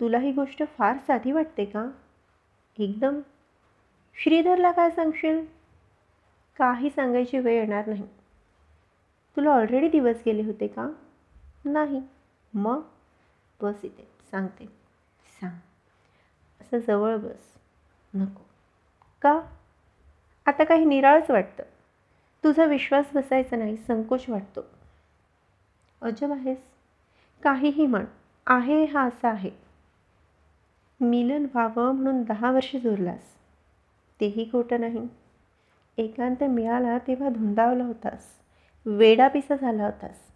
[0.00, 1.90] तुला ही गोष्ट फार साधी वाटते का?
[2.78, 3.20] एकदम.
[4.14, 5.44] श्रीधरला काय सांगशील?
[6.56, 8.06] काही सांगायची वेळ येणार नाही.
[9.36, 10.88] तुला ऑलरेडी दिवस गेले होते का?
[11.64, 12.02] नाही.
[12.54, 12.82] मग?
[13.62, 14.17] बस इथे.
[14.30, 14.66] सांगते.
[15.40, 15.58] सांग.
[16.60, 17.54] असं जवळ बस.
[18.14, 18.42] नको.
[19.22, 19.40] का?
[20.46, 21.62] आता काही निराळच वाटतं.
[22.44, 24.60] तुझा विश्वास बसायचा नाही संकोच वाटतो.
[26.02, 26.58] अजब आहेस.
[27.42, 28.04] काहीही म्हण.
[28.46, 29.50] आहे हा असा आहे.
[31.00, 33.36] मिलन व्हावं म्हणून दहा वर्ष जोरलास.
[34.20, 35.08] तेही खोटं नाही.
[35.98, 38.26] एकांत मिळाला तेव्हा धुंदावला होतास.
[38.86, 40.27] वेडापिसा झाला होतास.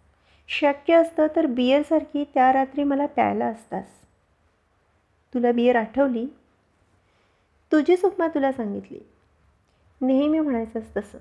[0.59, 3.85] शक्य असतं तर बियरसारखी त्या रात्री मला प्यायला असतास.
[5.33, 6.25] तुला बियर आठवली?
[7.71, 8.99] तुझी उपमा तुला सांगितली.
[10.01, 11.17] नेहमी म्हणायचंच तसं.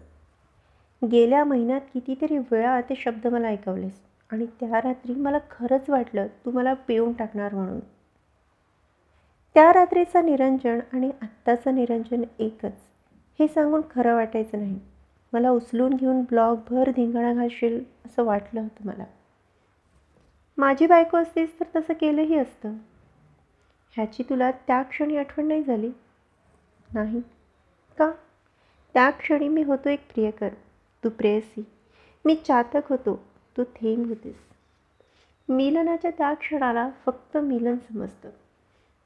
[1.08, 6.50] गेल्या महिन्यात कितीतरी वेळा ते शब्द मला ऐकवलेस आणि त्या रात्री मला खरंच वाटलं तू
[6.50, 7.80] मला पिऊन टाकणार म्हणून.
[9.54, 12.72] त्या रात्रीचा निरंजन आणि आत्ताचं निरंजन एकच.
[13.38, 14.80] हे सांगून खरं वाटायचं नाही.
[15.32, 19.04] मला उचलून घेऊन ब्लॉगभर धिंगाणा घालशील असं वाटलं होतं मला.
[20.58, 22.72] माझी बायको असतीस तर तसं केलंही असतं.
[23.90, 25.90] ह्याची तुला त्या क्षणी आठवण नाही झाली?
[26.94, 27.20] नाही.
[27.98, 28.12] का?
[28.94, 30.48] त्या क्षणी मी होतो एक प्रियकर.
[31.04, 31.64] तू प्रेयसी.
[32.24, 33.24] मी चातक होतो.
[33.56, 34.36] तू थेंब होतीस.
[35.48, 38.30] मिलनाच्या त्या क्षणाला फक्त मिलन समजतं.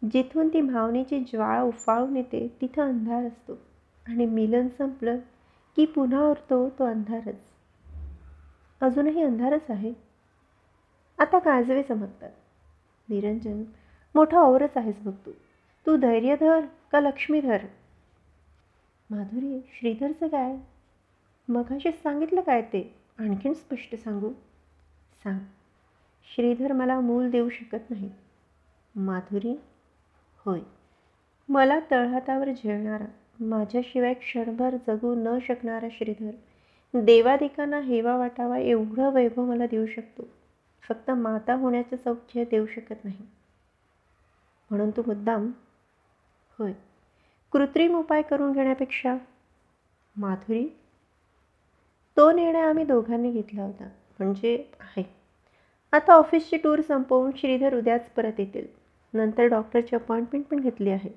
[0.05, 3.53] जिथून ती भावनेची ज्वाळा उफाळून येते तिथं अंधार असतो.
[4.07, 5.19] आणि मिलन संपलं
[5.77, 7.39] की पुन्हा उरतो तो अंधारच.
[8.81, 10.06] अजूनही अंधारच आहे.
[11.19, 12.31] आता काजवे चमकतात.
[13.09, 13.63] निरंजन
[14.15, 15.31] मोठा औरच आहेस बघ तू.
[15.87, 16.61] तू धैर्य धर
[16.93, 17.59] का लक्ष्मी धर
[19.11, 20.57] माधुरी श्रीधरचं काय?
[21.49, 22.95] मघाशीच सांगितलं काय ते?
[23.19, 24.31] आणखीन स्पष्ट सांगू?
[25.25, 25.39] सांग.
[26.35, 28.11] श्रीधर मला मूल देऊ शकत नाही
[28.95, 29.55] माधुरी?
[30.39, 30.61] होय.
[31.49, 33.05] मला तळहातावर झेलणारा
[33.41, 36.31] माझ्याशिवाय क्षणभर जगू न शकणारा श्रीधर
[37.01, 40.29] देवादिकांना हेवा वाटावा एवढं वैभव मला देऊ शकतो.
[40.83, 43.27] फक्त माता होण्याचं सौख्य देऊ शकत नाही.
[44.71, 45.51] म्हणून तू मुद्दाम
[46.59, 46.73] होय
[47.53, 49.17] कृत्रिम उपाय करून घेण्यापेक्षा
[50.17, 50.69] माधुरी
[52.17, 53.89] तो निर्णय आम्ही दोघांनी घेतला होता.
[54.19, 55.03] म्हणजे आहे.
[55.93, 58.67] आता ऑफिसची टूर संपवून श्रीधर उद्याच परत येतील.
[59.15, 61.11] नंतर डॉक्टरची अपॉइंटमेंट पण घेतली आहे.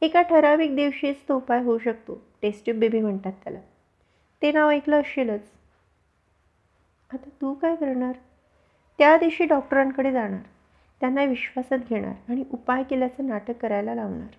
[0.00, 2.22] एका ठराविक दिवशीच तो उपाय होऊ शकतो.
[2.42, 3.60] टेस्ट्यूब बेबी म्हणतात त्याला.
[4.42, 5.50] ते नाव ऐकलं असेलच.
[7.12, 8.12] आता तू काय करणार?
[8.98, 10.40] त्या दिवशी डॉक्टरांकडे जाणार.
[11.00, 14.36] त्यांना विश्वासात घेणार आणि उपाय केल्याचं नाटक करायला लावणार.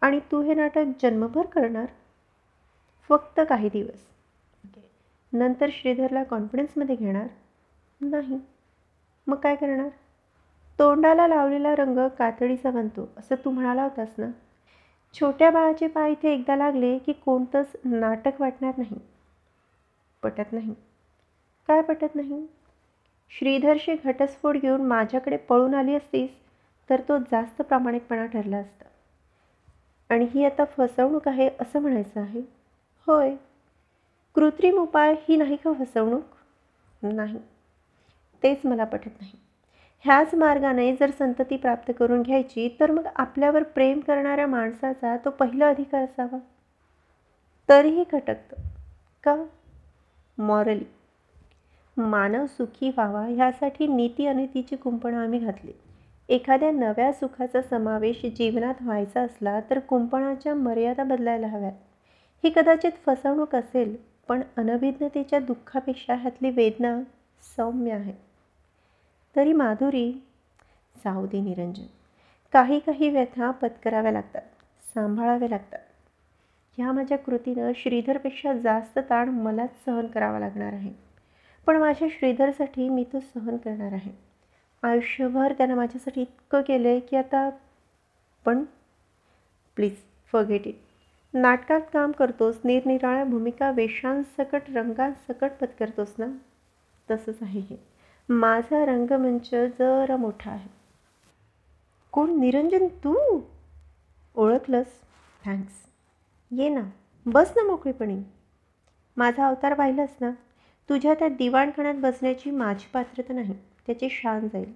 [0.00, 1.86] आणि तू हे नाटक जन्मभर करणार?
[3.08, 4.08] फक्त काही दिवस.
[5.32, 7.26] नंतर श्रीधरला कॉन्फिडन्समध्ये घेणार?
[8.00, 8.40] नाही.
[9.26, 9.88] मग काय करणार?
[10.78, 14.26] तोंडाला लावलेला रंग कातडीचा बनतो असं तू म्हणाला होतास ना?
[15.20, 18.96] छोट्या बाळाचे पाय इथे एकदा लागले की कोणतंच नाटक वाटणार नाही.
[20.22, 20.74] पटत नाही.
[21.66, 22.46] काय पटत नाही?
[23.30, 26.30] श्रीधरशी घटस्फोट घेऊन माझ्याकडे पळून आली असतीस
[26.90, 28.84] तर तो जास्त प्रामाणिकपणा ठरला असता.
[30.14, 32.40] आणि ही आता फसवणूक आहे असं म्हणायचं आहे?
[33.06, 33.34] होय.
[34.34, 36.22] कृत्रिम उपाय ही नाही का फसवणूक?
[37.02, 37.38] नाही.
[38.42, 39.32] तेच मला पटत नाही.
[40.00, 45.68] ह्याच मार्गाने जर संतती प्राप्त करून घ्यायची तर मग आपल्यावर प्रेम करणाऱ्या माणसाचा तो पहिला
[45.68, 46.38] अधिकार असावा?
[47.68, 48.56] तरीही खटकतं.
[49.24, 49.36] का?
[50.38, 50.84] मॉरली
[52.02, 55.72] मानव सुखी व्हावा ह्यासाठी नीती अनितीची कुंपणं आम्ही घातली.
[56.28, 61.72] एखाद्या नव्या सुखाचा समावेश जीवनात व्हायचा असला तर कुंपणाच्या मर्यादा बदलायला हव्यात.
[62.44, 63.96] ही कदाचित फसवणूक असेल
[64.28, 67.00] पण अनभिज्ञतेच्या दुःखापेक्षा ह्यातली वेदना
[67.56, 68.12] सौम्य आहे.
[69.36, 70.12] तरी माधुरी
[71.04, 71.86] जाऊ निरंजन
[72.52, 74.42] काही काही व्यथा पत्कराव्या लागतात
[74.94, 75.78] सांभाळाव्या लागतात.
[76.76, 81.11] ह्या माझ्या कृतीनं श्रीधरपेक्षा जास्त ताण मलाच सहन करावा लागणार आहे.
[81.66, 84.12] पण माझ्या श्रीधरसाठी मी तो सहन करणार आहे.
[84.82, 87.50] आयुष्यभर त्यानं माझ्यासाठी इतकं केलं आहे की आता
[88.44, 88.64] पण
[89.76, 89.96] प्लीज
[90.32, 90.74] फगेट इट
[91.34, 96.26] नाटकात काम करतोस निरनिराळ्या भूमिका वेशांसकट रंगांसकट पत्करतोस ना?
[97.10, 97.76] तसंच आहे हे.
[98.28, 100.68] माझा रंगमंच जरा मोठा आहे.
[102.12, 102.40] कोण?
[102.40, 103.40] निरंजन तू?
[104.34, 104.86] ओळखलंस?
[105.44, 105.72] थँक्स
[106.50, 106.82] ये ना.
[107.26, 108.22] बस ना मोकळीपणी.
[109.16, 110.30] माझा अवतार पाहिलास ना?
[110.88, 113.54] तुझ्या त्या दिवाणखाण्यात बसण्याची माझी पात्रता नाही
[113.86, 114.72] त्याची शान जाईल.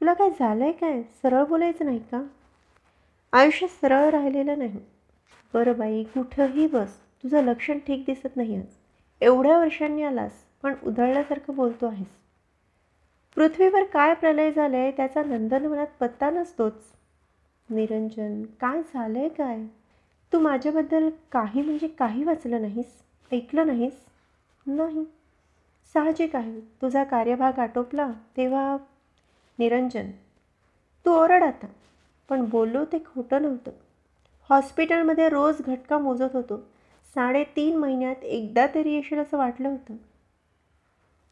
[0.00, 1.02] तुला काय झालं आहे काय?
[1.02, 2.22] सरळ बोलायचं नाही का?
[3.32, 4.78] आयुष्य सरळ राहिलेलं नाही.
[5.54, 6.98] बरं बाई कुठंही बस.
[7.22, 8.76] तुझं लक्षण ठीक दिसत नाही आज.
[9.20, 12.08] एवढ्या वर्षांनी आलास पण उधळल्यासारखं बोलतो आहेस.
[13.34, 16.74] पृथ्वीवर काय प्रलय झालं आहे त्याचा नंदनवनात पत्ता नसतोच.
[17.70, 19.64] निरंजन काय झालं आहे काय?
[20.32, 23.02] तू माझ्याबद्दल काही म्हणजे काही वाचलं नाहीस?
[23.32, 23.92] ऐकलं नाहीस?
[24.66, 25.04] नाही.
[25.92, 26.60] साहजिक आहे.
[26.60, 28.76] तुझा कार्यभाग आटोपला तेव्हा
[29.58, 30.10] निरंजन
[31.06, 31.66] तू ओरड आता.
[32.28, 33.70] पण बोललो ते खोटं नव्हतं.
[34.50, 36.56] हॉस्पिटलमध्ये रोज घटका मोजत होतो.
[37.14, 39.96] साडेतीन महिन्यात एकदा तरी येशील असं वाटलं होतं.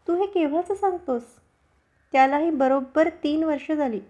[0.09, 1.25] तू हे केव्हाचं सांगतोस?
[2.12, 4.01] त्यालाही बरोबर तीन वर्ष झाली.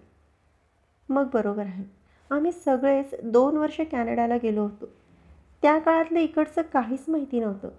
[1.09, 1.83] मग बरोबर आहे.
[2.29, 4.85] आम्ही सगळेच दोन वर्ष कॅनडाला गेलो होतो.
[5.61, 7.69] त्या काळातलं इकडचं काहीच माहिती नव्हतं.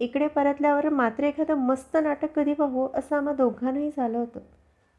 [0.00, 4.40] इकडे परतल्यावर मात्र एखादं मस्त नाटक कधी पाहू असं आम्हा दोघांनाही झालं होतं.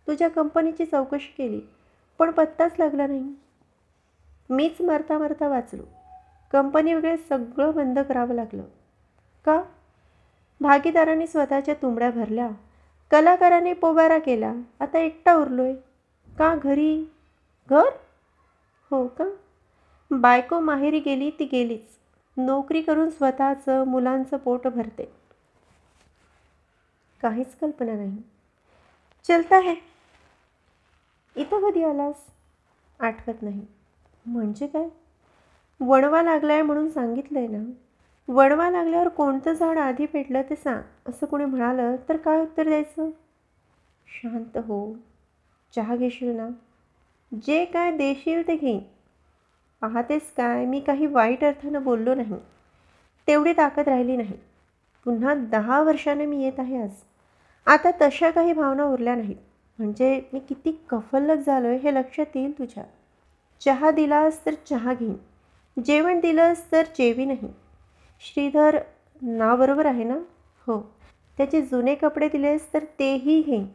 [0.08, 1.62] तुझ्या कंपनीची चौकशी केली
[2.20, 3.36] पण पत्ताच लागला नाही.
[4.50, 5.84] मीच मरता मरता वाचलो.
[6.52, 8.64] कंपनी वगैरे सगळं बंद करावं लागलं.
[9.46, 9.64] का?
[10.62, 12.50] भागीदारांनी स्वतःच्या तुंबड्या भरल्या.
[13.12, 14.54] कलाकाराने पोबारा केला.
[14.80, 15.74] आता एकटा उरलोय.
[16.38, 17.06] का घरी?
[17.70, 17.90] घर?
[18.92, 19.36] हो का?
[20.12, 22.00] बायको माहेरी गेली ती गेलीच.
[22.38, 25.12] नोकरी करून स्वतःचं मुलांचं पोट भरते.
[27.21, 28.17] काहीच कल्पना नाही.
[29.24, 29.74] चलता है.
[31.36, 32.15] इथं कधी आलास?
[33.00, 33.65] आठवत नाही.
[34.26, 34.88] म्हणजे काय?
[35.80, 37.71] वणवा लागलाय म्हणून सांगितलंय ना.
[38.28, 40.82] वणवा लागल्यावर कोणतं झाड आधी पेटलं ते सांग.
[41.10, 43.10] असं कोणी म्हणालं तर काय उत्तर द्यायचं?
[44.08, 44.95] शांत हो.
[45.76, 46.48] चहा घेशील ना?
[47.45, 48.80] जे काय देशील ते घेईन.
[49.82, 50.66] पाहतेस काय?
[50.66, 52.34] मी काही वाईट अर्थानं बोललो नाही.
[53.28, 54.34] तेवढी ताकद राहिली नाही.
[55.06, 56.90] पुन्हा दहा वर्षाने मी येत आहे आज.
[57.66, 59.36] आता तशा काही भावना उरल्या नाहीत.
[59.78, 62.84] म्हणजे मी किती कफल्लक झालो आहे हे लक्षात येईल तुझ्या.
[63.60, 65.16] चहा दिलास तर चहा घेईन.
[65.86, 67.54] जेवण दिलंस तर जेवी नाही.
[68.20, 68.80] श्रीधर
[69.22, 70.16] नावबरोबर आहे ना?
[70.68, 70.96] हो.
[71.38, 73.68] त्याचे जुने कपडे दिलेस तर तेही घेईन.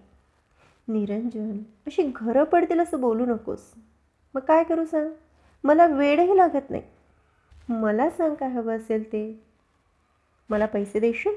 [0.89, 3.73] निरंजन अशी घरं पडतील असं बोलू नकोस.
[4.35, 5.11] मग काय करू सांग?
[5.65, 6.83] मला वेळही लागत नाही.
[7.69, 9.45] मला सांग काय हवं असेल ते.
[10.51, 11.35] मला पैसे देशील?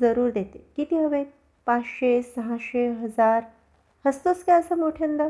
[0.00, 0.72] जरूर देते.
[0.76, 1.24] किती हवे
[1.66, 3.42] पाचशे सहाशे हजार?
[4.06, 5.28] हसतोस काय असं मोठ्यांदा?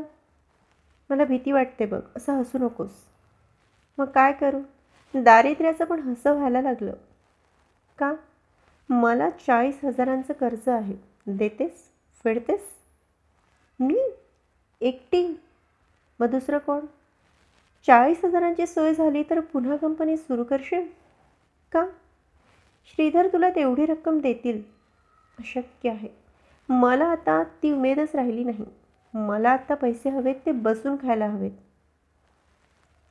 [1.09, 2.01] मला भीती वाटते बघ.
[2.15, 2.91] असं हसू नकोस.
[3.97, 4.61] मग काय करू?
[5.23, 6.93] दारिद्र्याचं पण हसं व्हायला लागलं.
[7.99, 8.13] का?
[8.89, 10.95] मला चाळीस हजारांचं कर्ज आहे.
[11.27, 11.91] देतेस?
[12.23, 12.61] फेडतेस?
[13.79, 13.99] मी?
[14.81, 15.41] एकटी?
[16.19, 16.85] मग दुसरं कोण?
[17.87, 20.87] चाळीस हजारांची सोय झाली तर पुन्हा कंपनी सुरू करशील?
[21.71, 21.85] का?
[22.85, 24.61] श्रीधर तुला तेवढी रक्कम देतील.
[25.39, 26.09] अशक्य आहे.
[26.69, 28.65] मला आता ती उमेदच राहिली नाही.
[29.13, 31.51] मला आता पैसे हवेत ते बसून खायला हवेत.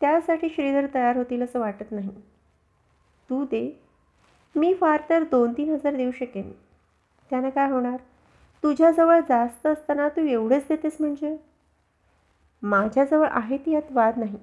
[0.00, 2.10] त्यासाठी श्रीधर तयार होतील असं वाटत नाही.
[3.30, 3.82] तू दे.
[4.56, 6.52] मी फार तर दोन तीन हजार देऊ शकेन.
[7.30, 7.96] त्यानं काय होणार?
[8.62, 11.36] तुझ्याजवळ जास्त असताना तू एवढेच देतेस म्हणजे?
[12.62, 14.38] माझ्याजवळ आहे ती यात वाद नाही.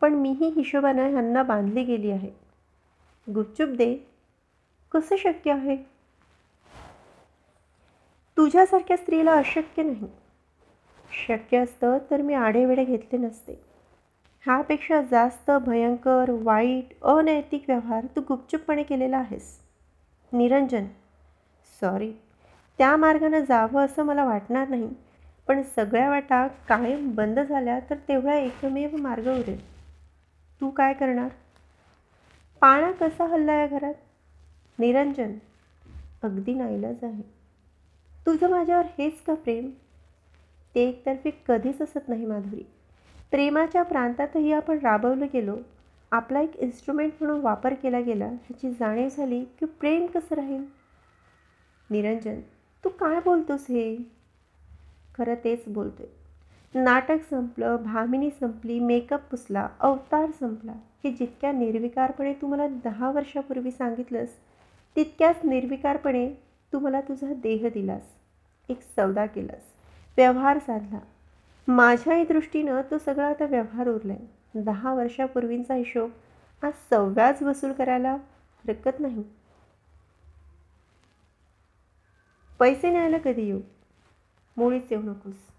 [0.00, 2.30] पण मीही हिशोबानं ह्यांना बांधली गेली आहे.
[3.34, 3.96] गुपचूप दे.
[4.92, 5.76] कसं शक्य आहे?
[8.36, 10.08] तुझ्यासारख्या स्त्रीला अशक्य नाही.
[11.28, 13.52] शक्य असतं तर मी आढेवेढे घेतले नसते.
[14.44, 19.58] ह्यापेक्षा जास्त भयंकर वाईट अनैतिक व्यवहार तू गुपचूपपणे केलेला आहेस.
[20.32, 20.84] निरंजन.
[21.80, 22.12] सॉरी.
[22.78, 24.88] त्या मार्गानं जावं असं मला वाटणार नाही.
[25.48, 29.77] पण सगळ्या वाटा कायम बंद झाल्या तर तेवढा एकमेव मार्ग उरेल.
[30.60, 31.28] तू काय करणार?
[32.60, 33.94] पाळणा कसा हल्ला या घरात?
[34.78, 35.32] निरंजन
[36.22, 37.22] अगदी नाईलाज आहे.
[38.26, 39.70] तुझं माझ्यावर हेच का प्रेम?
[40.74, 42.62] ते एकतर्फी कधीच असत नाही माधुरी.
[43.30, 45.56] प्रेमाच्या प्रांतातही आपण राबवलं गेलो.
[46.12, 50.64] आपला एक इन्स्ट्रुमेंट म्हणून वापर केला गेला ह्याची जाणीव झाली की प्रेम कसं राहील?
[51.90, 52.40] निरंजन
[52.84, 53.96] तू काय बोलतोस हे?
[55.14, 56.06] खरं तेच बोलतोय.
[56.74, 60.72] नाटक संपलं भामिनी संपली मेकअप पुसला अवतार संपला.
[60.72, 64.28] हे जितक्या निर्विकारपणे तू मला दहा वर्षापूर्वी सांगितलंस
[64.96, 66.28] तितक्याच निर्विकारपणे
[66.72, 68.02] तू मला तुझा देह दिलास.
[68.68, 69.62] एक सौदा केलास.
[70.16, 70.98] व्यवहार साधला.
[71.68, 76.10] माझ्याही दृष्टीनं तो सगळा आता व्यवहार उरला आहे दहा वर्षापूर्वींचा हिशोब
[76.62, 79.24] आज सव्याज वसूल करायला हरकत नाही.
[82.58, 83.60] पैसे न्यायला कधी येऊ?
[84.56, 85.57] मुळीच येऊ नकोस.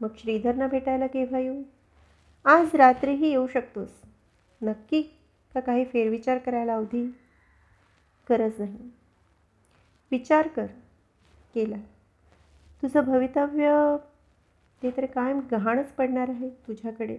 [0.00, 1.62] मग श्रीधरना भेटायला केव्हा येऊ?
[2.44, 3.88] आज रात्रीही येऊ शकतोस.
[4.62, 5.02] नक्की?
[5.54, 7.06] का काही फेरविचार करायला अवधी?
[8.30, 8.90] गरज नाही.
[10.10, 10.66] विचार कर.
[11.54, 11.76] केला.
[12.82, 13.96] तुझं भवितव्य
[14.82, 17.18] ते तर कायम गहाणच पडणार आहे तुझ्याकडे.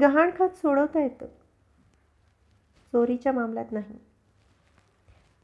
[0.00, 1.26] गहाण खात सोडवता येतं.
[2.92, 3.98] चोरीच्या मामल्यात नाही.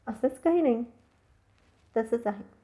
[0.07, 0.83] असंच काही नाही.
[1.97, 2.56] तसंच आहे.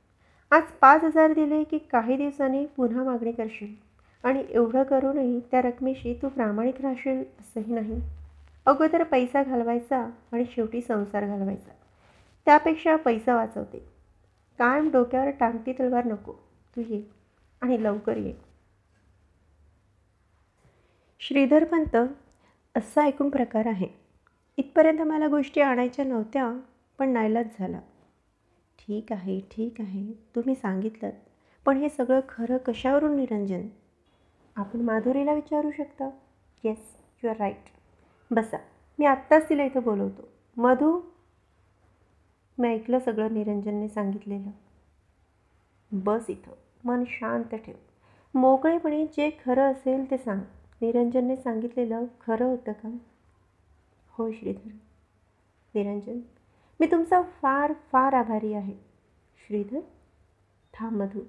[0.53, 3.75] आज पाच हजार दिले की काही दिवसांनी पुन्हा मागणी करशील.
[4.23, 8.01] आणि एवढं करूनही त्या रकमेशी तू प्रामाणिक राहशील असंही नाही.
[8.65, 11.71] अगोदर पैसा घालवायचा आणि शेवटी संसार घालवायचा.
[12.45, 13.79] त्यापेक्षा पैसा वाचवते.
[14.57, 16.33] कायम डोक्यावर टांगती तलवार नको.
[16.75, 17.11] तू ये
[17.61, 18.33] आणि लवकर ये.
[21.19, 21.95] श्रीधर पंत
[22.75, 23.87] असा एकूण प्रकार आहे.
[24.57, 26.59] इथपर्यंत मला गोष्टी आणायच्या नव्हत्या
[26.99, 27.79] पण नायलाज झाला.
[28.87, 31.09] ठीक आहे ठीक आहे तुम्ही सांगितलं
[31.65, 33.61] पण हे सगळं खरं कशावरून निरंजन?
[34.55, 36.09] आपण माधुरीला विचारू शकता?
[36.63, 37.69] येस यू आर राईट
[38.31, 38.57] बसा
[38.99, 40.27] मी आत्ताच तिला इथं बोलवतो.
[40.57, 41.01] मधू?
[42.57, 44.49] मी ऐकलं सगळं निरंजनने सांगितलेलं.
[45.91, 46.51] बस इथं
[46.83, 47.75] मन शांत ठेव.
[48.33, 50.41] मोकळेपणे जे खरं असेल ते सांग.
[50.81, 52.97] निरंजनने सांगितलेलं खरं होतं का?
[54.09, 54.69] हो श्रीधर.
[55.75, 56.19] निरंजन
[56.83, 58.73] मी तुमचा फार फार आभारी आहे.
[59.47, 59.79] श्रीधर
[60.73, 61.19] थांब मधू.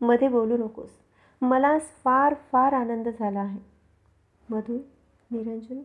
[0.00, 0.90] मध्ये बोलू नकोस.
[1.42, 3.60] मला फार फार आनंद झाला आहे.
[4.50, 4.78] मधू
[5.30, 5.82] निरंजन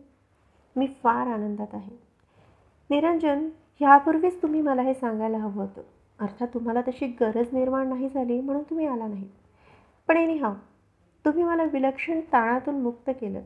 [0.76, 1.98] मी फार आनंदात आहे.
[2.90, 3.48] निरंजन
[3.80, 5.82] ह्यापूर्वीच तुम्ही मला हे सांगायला हवं होतं.
[6.20, 9.28] अर्थात तुम्हाला तशी गरज निर्माण नाही झाली म्हणून तुम्ही आला नाही.
[10.08, 10.54] पण एनी हा
[11.24, 13.40] तुम्ही मला विलक्षण ताणातून मुक्त केलं.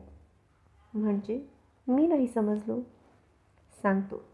[0.93, 1.49] म्हणजे
[1.87, 2.79] मी नाही समजलो.
[3.83, 4.30] सांगतो.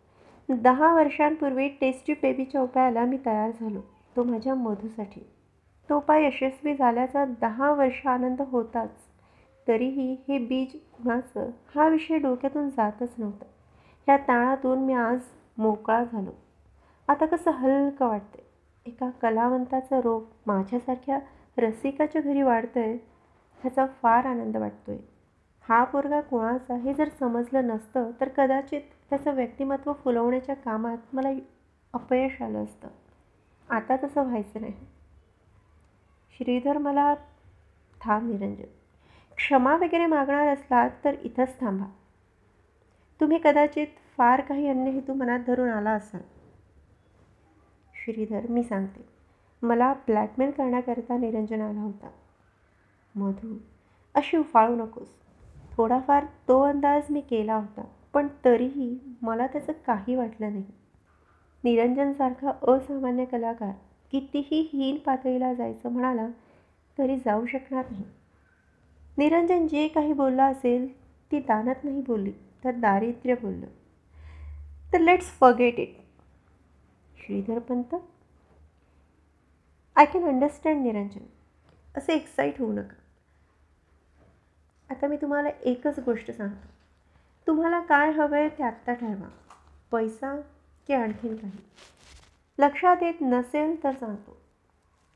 [0.49, 3.81] दहा वर्षांपूर्वी टेस्टी बेबीच्या उपायाला मी तयार झालो.
[4.15, 5.21] तो माझ्या मधूसाठी.
[5.89, 8.89] तो उपाय यशस्वी झाल्याचा दहा वर्ष आनंद होताच.
[9.67, 11.49] तरीही हे बीज कुणाचं?
[11.75, 13.45] हा विषय डोक्यातून जातच नव्हता.
[14.07, 15.19] ह्या ताणातून मी आज
[15.57, 16.31] मोकळा झालो.
[17.07, 18.45] आता कसं हलकं वाटते
[18.85, 21.19] एका कलावंताचा रोग माझ्यासारख्या
[21.57, 22.93] रसिकाच्या घरी वाढतंय
[23.61, 24.97] ह्याचा फार आनंद वाटतोय.
[25.69, 31.29] हा पोरगा कोणाचा हे जर समजलं नसतं तर कदाचित त्याचं व्यक्तिमत्व फुलवण्याच्या कामात मला
[31.93, 32.87] अपयश आलं असतं.
[33.69, 34.73] आता तसं व्हायचं नाही.
[36.37, 37.15] श्रीधर मला
[38.01, 38.63] थांब निरंजन.
[39.35, 41.85] क्षमा वगैरे मागणार असलात तर इथंच थांबा.
[43.21, 46.21] तुम्ही कदाचित फार काही अन्य हेतू मनात धरून आला असाल.
[47.93, 49.07] श्रीधर मी सांगते.
[49.61, 52.09] मला ब्लॅकमेल करण्याकरता निरंजन आला होता.
[53.15, 53.57] मधू
[54.15, 55.07] अशी उफाळू नकोस.
[55.71, 57.81] थोडाफार तो अंदाज मी केला होता.
[58.13, 60.63] पण तरीही मला त्याचं काही वाटलं नाही.
[61.63, 63.71] निरंजनसारखा असामान्य कलाकार
[64.11, 66.27] कितीही हीन पातळीला जायचं म्हणाला
[66.97, 68.03] तरी जाऊ शकणार नाही.
[69.17, 70.87] निरंजन जे काही बोलला असेल
[71.31, 72.31] ती दानत नाही बोलली
[72.63, 73.65] तर दारिद्र्य बोललं.
[74.93, 75.95] तर let's forget it
[77.25, 77.95] Shridhar Pant?
[79.95, 81.25] I can understand Niranjan.
[81.95, 82.95] असे एक्साईट होऊ नका.
[84.89, 86.76] आता मी तुम्हाला एकच गोष्ट सांगतो.
[87.47, 89.29] तुम्हाला काय हवं आहे ते आत्ता ठरवा.
[89.91, 90.35] पैसा
[90.87, 91.57] की आणखीन काही?
[92.59, 94.37] लक्षात येत नसेल तर सांगतो.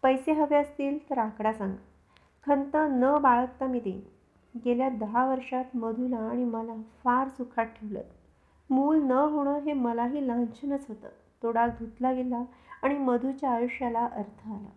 [0.03, 1.75] पैसे हवे असतील तर आकडा सांगा.
[2.47, 4.01] खंत न बाळगता मी देईन.
[4.65, 8.01] गेल्या दहा वर्षात मधूला आणि मला फार सुखात ठेवलं.
[8.69, 11.09] मूल न होणं हे मलाही लांछनच होतं.
[11.43, 12.43] तो डाग धुतला गेला
[12.81, 14.69] आणि मधूच्या आयुष्याला अर्थ आला.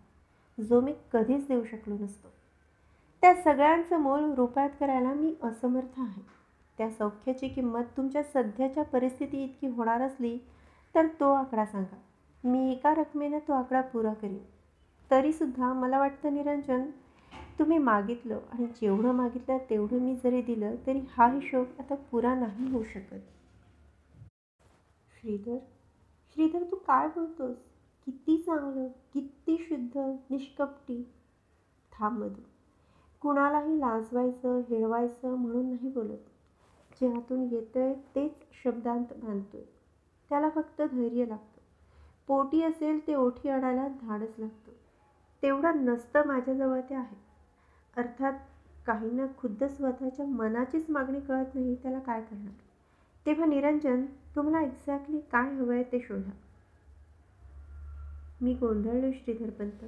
[0.63, 2.27] जो मी कधीच देऊ शकलो नसतो.
[3.21, 6.34] त्या सगळ्यांचं मोल रुपयात करायला मी असमर्थ आहे.
[6.77, 10.37] त्या सौख्याची किंमत तुमच्या सध्याच्या परिस्थिती इतकी होणार असली
[10.95, 11.97] तर तो आकडा सांगा.
[12.43, 14.37] मी एका रकमेनं तो आकडा पुरा करीन.
[15.11, 16.85] तरीसुद्धा मला वाटतं निरंजन
[17.59, 22.71] तुम्ही मागितलं आणि जेवढं मागितलं तेवढं मी जरी दिलं तरी हा हिशोब आता पुरा नाही
[22.71, 23.21] होऊ शकत.
[25.21, 25.57] श्रीधर
[26.35, 27.55] श्रीधर तू काय बोलतोस?
[28.05, 29.97] किती चांगलं किती शुद्ध
[30.29, 31.01] निष्कपटी.
[31.93, 32.41] थांब मधू.
[33.21, 36.29] कुणालाही लाजवायचं हेळवायचं म्हणून नाही बोलत.
[37.01, 38.31] जे हातून आहे तेच
[38.63, 39.61] शब्दांत बांधतोय
[40.29, 41.61] त्याला फक्त धैर्य लागतं.
[42.27, 44.71] पोटी असेल ते ओठी आणायला धाडच लागतं.
[45.43, 47.15] तेवढं नसतं माझ्याजवळ ते आहे.
[47.97, 48.33] अर्थात
[48.87, 52.53] काहींना खुद्द स्वतःच्या मनाचीच मागणी कळत नाही त्याला काय करणार.
[53.25, 56.31] तेव्हा निरंजन तुम्हाला एक्झॅक्टली काय हवं आहे ते शोधा.
[58.41, 59.85] मी गोंधळलो श्रीधरपंत.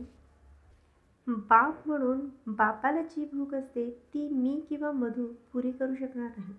[1.28, 6.54] बाप म्हणून बापाला जी भूक असते ती मी किंवा मधू पुरी करू शकणार नाही.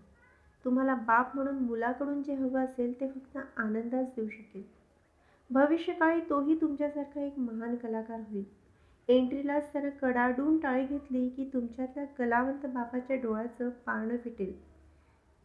[0.68, 4.62] तुम्हाला बाप म्हणून मुलाकडून जे हवं असेल ते फक्त आनंदाच देऊ शकेल.
[5.50, 8.44] भविष्यकाळी तोही तुमच्यासारखा एक महान कलाकार होईल.
[9.09, 14.61] एंट्रीलाच त्यानं कडाडून टाळी घेतली की तुमच्यातल्या कलावंत बापाच्या डोळ्याचं पारणं फिटेल.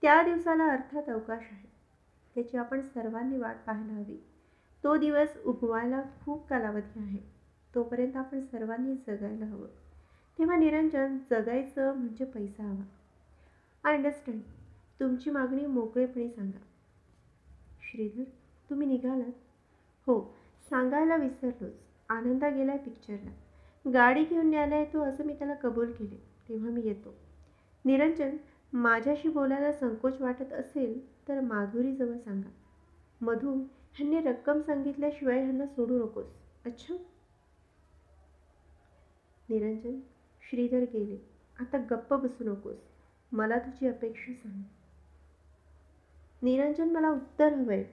[0.02, 1.70] त्या दिवसाला अर्थात अवकाश आहे.
[2.36, 4.24] त्याची आपण सर्वांनी वाट पाहायला हवी.
[4.84, 7.20] तो दिवस उगवायला खूप कालावधी आहे.
[7.76, 9.68] तोपर्यंत आपण सर्वांनी जगायला हवं.
[10.40, 12.84] तेव्हा निरंजन जगायचं म्हणजे पैसा हवा.
[13.84, 14.42] आय अंडरस्टँड
[15.00, 16.60] तुमची मागणी मोकळेपणे सांगा.
[17.82, 18.24] श्रीधर
[18.70, 19.32] तुम्ही निघालात?
[20.08, 20.36] हो
[20.70, 21.74] सांगायला विसरलोच.
[22.10, 23.32] आनंदा गेलाय पिक्चरला
[23.94, 26.24] गाडी घेऊन न्यायला येतो असं मी त्याला कबूल केले.
[26.50, 27.14] तेव्हा मी येतो.
[27.86, 28.38] निरंजन
[28.74, 32.50] माझ्याशी बोलायला संकोच वाटत असेल तर माधुरीजवळ सांगा.
[33.22, 36.26] मधू ह्यांनी रक्कम सांगितल्याशिवाय ह्यांना सोडू नकोस.
[36.66, 36.94] अच्छा?
[39.50, 40.00] निरंजन
[40.50, 41.18] श्रीधर गेले.
[41.60, 42.78] आता गप्प बसू नकोस.
[43.32, 44.64] मला तुझी अपेक्षा सांग.
[46.44, 47.84] निरंजन मला उत्तर हवे